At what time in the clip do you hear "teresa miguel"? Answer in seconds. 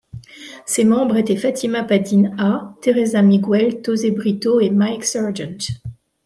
2.81-3.83